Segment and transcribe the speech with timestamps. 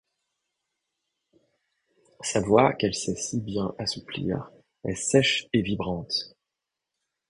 [2.21, 4.49] Sa voix, qu’elle sait si bien assouplir,
[4.83, 6.33] est sèche et vibrante.